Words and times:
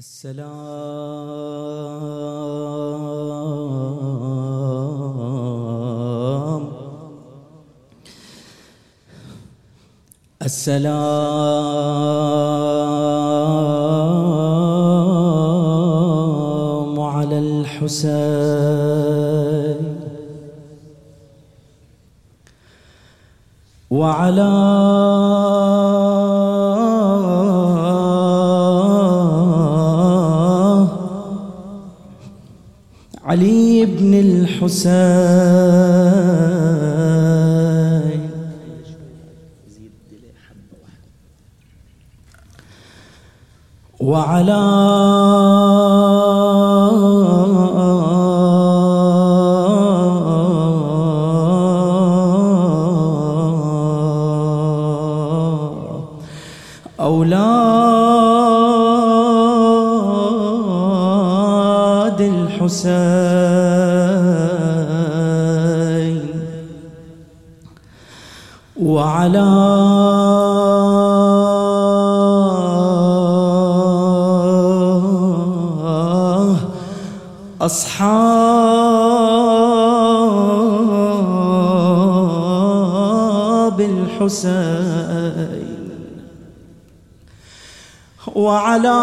السلام. 0.00 0.40
السلام 10.40 11.20
على 17.00 17.38
الحسين. 17.38 18.80
وعلى 23.90 24.50
علي 33.30 33.86
بن 33.86 34.14
الحسين. 34.14 34.90
وعلى 44.00 44.60
وعلى 69.10 69.50
أصحاب 82.50 83.80
الحسين 83.80 85.10
وعلى 88.34 89.00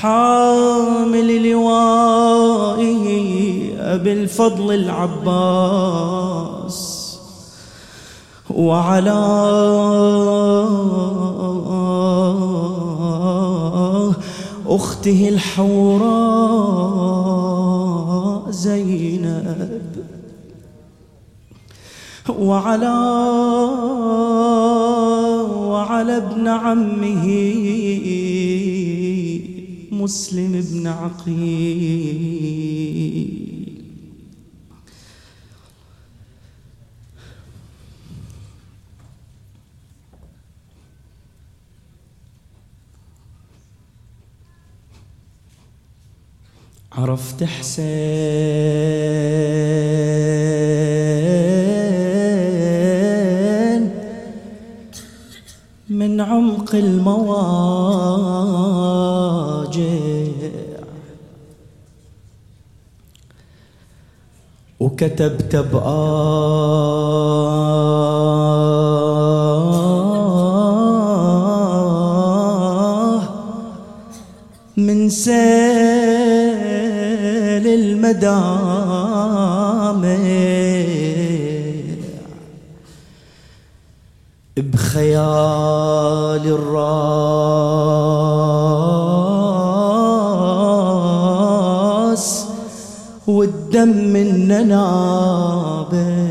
حامل 0.00 1.50
لوائه 1.50 3.17
أبي 3.98 4.12
الفضل 4.12 4.74
العباس 4.74 5.98
وعلى 8.50 9.18
أخته 14.66 15.28
الحوراء 15.28 16.38
زينب 18.50 19.82
وعلى 22.38 22.98
وعلى 25.58 26.16
ابن 26.16 26.48
عمه 26.48 27.26
مسلم 29.92 30.64
بن 30.72 30.86
عقيل 30.86 32.28
عرفت 46.98 47.44
حسين 47.44 47.88
من 55.88 56.20
عمق 56.20 56.74
المواجع. 56.74 57.18
وكتبت 64.80 65.56
بآه 65.56 66.18
من 74.76 75.08
سيل 75.08 75.57
المدامع. 78.08 79.68
بخيال 84.56 86.46
الراس 92.08 92.44
والدم 93.26 93.88
من 93.88 94.48
نابع 94.48 96.28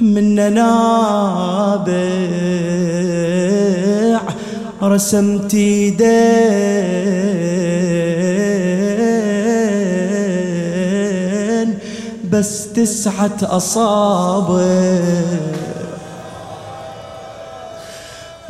من 0.00 0.54
نابع 0.54 1.94
رسمت 4.82 5.54
ايدين 5.54 6.84
بس 12.34 12.72
تسعة 12.72 13.38
أصابع. 13.42 14.64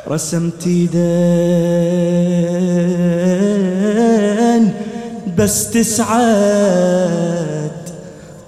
رسمت 0.09 0.67
إيدين 0.67 0.95
بس 5.39 5.71
تسعة 5.71 6.21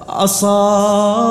أصابع. 0.09 1.27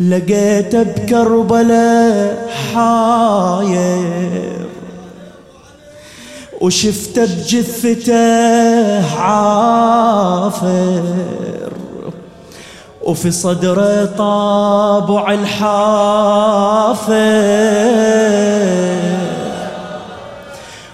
لقيت 0.00 0.76
بكربلاء 0.76 2.48
حاير. 2.74 4.69
وشفت 6.60 7.18
بجثته 7.18 9.16
عافر 9.16 11.02
وفي 13.04 13.30
صدره 13.30 14.04
طابع 14.04 15.32
الحافر. 15.32 17.10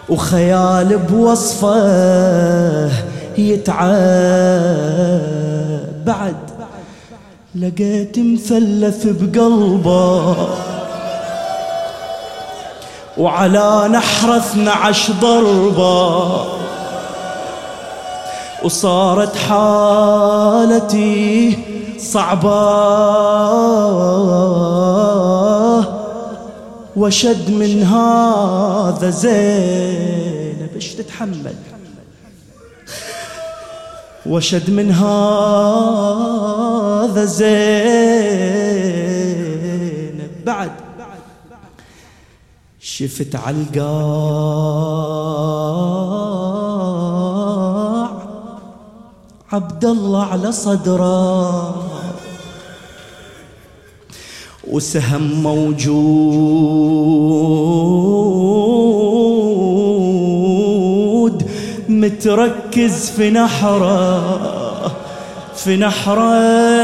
وخيال 0.09 0.99
بوصفه 0.99 2.91
يتعب. 3.39 3.91
بعد 6.07 6.37
لقيت 7.55 8.19
مثلث 8.19 9.07
بقلبه. 9.07 10.49
وعلى 13.19 13.89
نحر 13.93 14.37
اثنى 14.37 14.71
عشر 14.71 15.13
ضربة 15.13 16.45
وصارت 18.63 19.37
حالتي 19.37 21.19
صعبة. 21.99 22.77
وشد 26.97 27.51
من 27.51 27.83
هذا 27.83 29.11
زينب 29.11 30.71
إيش 30.75 30.95
تتحمل؟ 30.95 31.55
وشد 34.27 34.71
من 34.71 34.91
هذا 34.93 36.15
زينب 37.25 39.16
شفت 42.99 43.37
عالقاع 43.37 43.87
عبد 49.53 49.85
الله 49.85 50.25
على 50.25 50.53
صدره. 50.53 51.75
وسهم 54.71 55.43
موجود 55.43 55.87
متركز 61.89 63.11
في 63.11 63.31
نحره 63.31 64.21
في 65.57 65.77
نحره. 65.77 66.76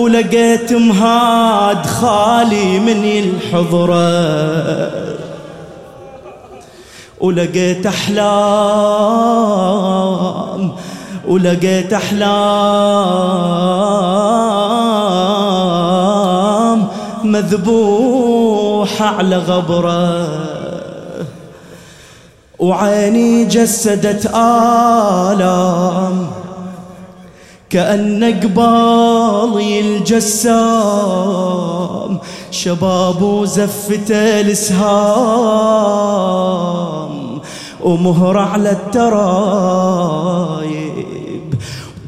ولقيت 0.00 0.72
مهاد 0.72 1.86
خالي 1.86 2.80
من 2.80 3.04
الحضرة. 3.04 4.90
ولقيت 7.20 7.86
أحلام 7.86 9.20
ولقيت 11.28 11.92
أحلام 11.92 12.30
مذبوحة 17.24 19.06
على 19.06 19.36
غبرة. 19.36 20.28
وعيني 22.58 23.44
جسدت 23.44 24.26
آلام 24.34 26.30
كأن 27.70 28.40
قبالي 28.42 29.80
الجسام 29.80 31.30
شباب 32.50 33.22
وزفته 33.22 34.40
الإسهام. 34.40 34.90
ومهر 37.80 38.38
على 38.38 38.70
الترايب 38.70 39.54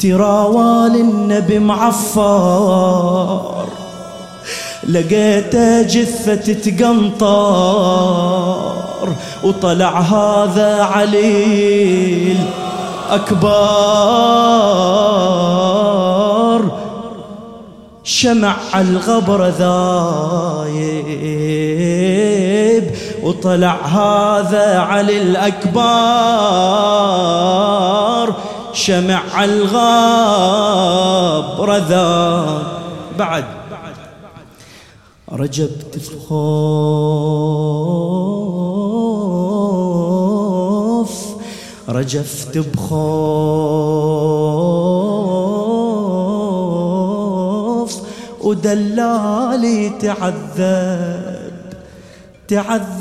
تراوال 0.01 0.97
النبي 0.97 1.59
معفر. 1.59 3.53
لقيته 4.89 5.83
جثة 5.83 6.35
تتقنطر 6.35 7.23
وطلع 9.45 10.01
هذا 10.01 10.83
عليل 10.83 12.39
أكبر 13.11 14.72
شمع 18.23 18.57
الغبر 18.75 19.49
ذايب 19.49 20.95
وطلع 23.23 23.77
هذا 23.87 24.79
علي 24.79 25.23
الأكبر 25.23 25.83
شمع 28.73 29.45
الغبر 29.45 29.79
ذا 31.77 32.63
بعد. 33.19 33.45
رجب 35.33 35.71
تفخوف 35.93 36.33
رجفت 41.89 42.59
بخوف 42.59 42.93
ودلالي 48.53 49.89
تعذب 50.01 51.53
تعذب. 52.49 52.93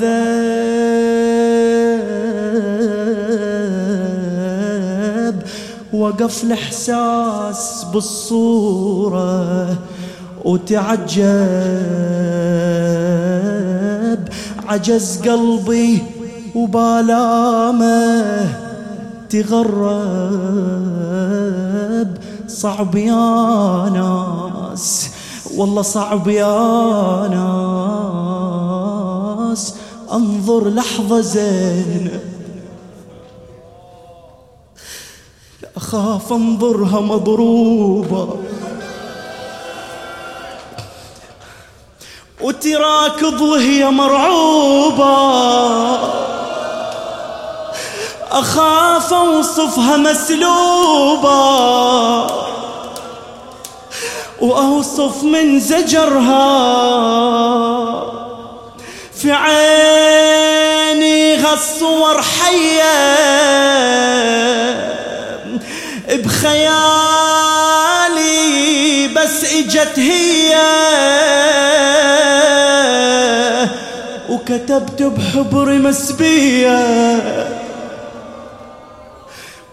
وقف 5.94 6.44
الإحساس 6.44 7.86
بالصورة 7.94 9.77
وتعجب. 10.45 11.21
عجز 14.68 15.21
قلبي 15.27 16.01
وبالامه 16.56 18.45
تغرب. 19.30 20.51
صعب 22.48 22.95
يا 22.95 23.89
ناس. 23.89 25.11
والله 25.57 25.81
صعب 25.81 26.27
يا 26.27 27.27
ناس. 29.48 29.75
انظر 30.12 30.69
لحظة 30.69 31.21
زينب 31.21 32.21
أخاف 35.77 36.33
انظرها 36.33 37.00
مضروبة. 37.00 38.36
وتراكض 42.42 43.42
وهي 43.42 43.89
مرعوبة. 43.89 45.15
أخاف 48.31 49.13
أوصفها 49.13 49.98
مسلوبة. 49.98 51.90
وأوصف 54.41 55.23
من 55.23 55.59
زجرها 55.59 56.41
في 59.13 59.31
عيني 59.31 61.35
هالصور 61.35 62.21
حية 62.21 63.21
بخيالي 67.81 69.07
بس 69.07 69.53
إجت 69.53 69.99
هي 69.99 70.55
وكتبت 74.29 75.03
بحبر 75.03 75.73
مسبية 75.73 76.79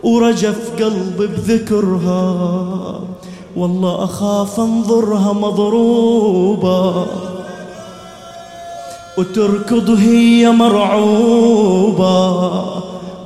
ورجف 0.03 0.71
قلبي 0.83 1.27
بذكرها. 1.27 3.01
والله 3.57 4.05
أخاف 4.05 4.61
أنظرها 4.61 5.33
مضروبة 5.33 7.07
وتركض 9.19 9.91
هي 9.91 10.51
مرعوبة 10.51 12.29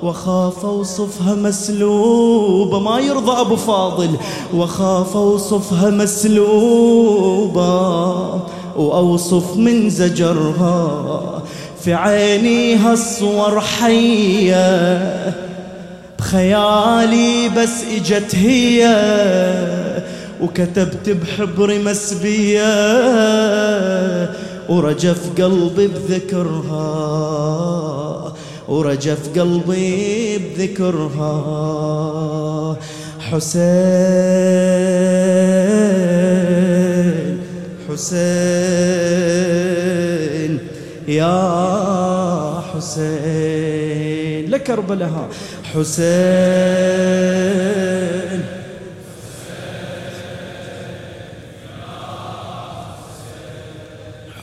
وخاف 0.03 0.65
أوصفها 0.65 1.35
مسلوبة. 1.35 2.79
ما 2.79 2.99
يرضى 2.99 3.41
أبو 3.41 3.57
فاضل. 3.57 4.11
وخاف 4.57 5.17
أوصفها 5.17 5.91
مسلوبة 5.91 7.63
وأوصف 8.77 9.57
من 9.57 9.91
زجرها. 9.91 11.03
في 11.81 11.95
عيني 11.95 12.77
هالصور 12.77 13.61
حية. 13.61 15.52
خيالي 16.33 17.49
بس 17.49 17.85
إجت 17.97 18.35
هي 18.35 18.81
وكتبت 20.41 21.11
بحبر 21.11 21.79
مسبية 21.79 22.73
ورجف 24.69 25.21
قلبي 25.43 25.87
بذكرها 25.87 26.89
ورجف 28.69 29.39
قلبي 29.39 30.39
بذكرها. 30.39 31.33
حسين 33.21 33.73
حسين 37.89 38.73
يا 41.09 41.41
حسين. 42.75 43.52
لكربلها 44.63 45.29
حسين. 45.75 46.03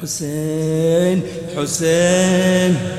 حسين. 0.02 1.24
حسين. 1.58 2.99